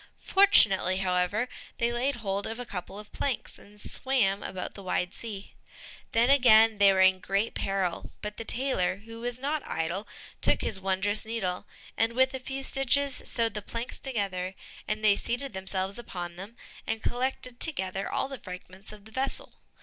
Fortunately, 0.17 0.97
however, 0.97 1.47
they 1.77 1.93
laid 1.93 2.15
hold 2.15 2.47
of 2.47 2.59
a 2.59 2.65
couple 2.65 2.97
of 2.97 3.11
planks, 3.11 3.59
and 3.59 3.79
swam 3.79 4.41
about 4.41 4.73
the 4.73 4.81
wide 4.81 5.13
sea. 5.13 5.53
Then 6.11 6.31
again 6.31 6.79
they 6.79 6.91
were 6.91 7.01
in 7.01 7.19
great 7.19 7.53
peril, 7.53 8.11
but 8.23 8.37
the 8.37 8.43
tailor, 8.43 9.03
who 9.05 9.19
was 9.19 9.37
not 9.37 9.61
idle, 9.63 10.07
took 10.41 10.61
his 10.61 10.79
wondrous 10.79 11.23
needle, 11.23 11.67
and 11.95 12.13
with 12.13 12.33
a 12.33 12.39
few 12.39 12.63
stitches 12.63 13.21
sewed 13.25 13.53
the 13.53 13.61
planks 13.61 13.99
together, 13.99 14.55
and 14.87 15.03
they 15.03 15.15
seated 15.15 15.53
themselves 15.53 15.99
upon 15.99 16.35
them, 16.35 16.57
and 16.87 17.03
collected 17.03 17.59
together 17.59 18.11
all 18.11 18.27
the 18.27 18.39
fragments 18.39 18.91
of 18.91 19.05
the 19.05 19.11
vessel. 19.11 19.53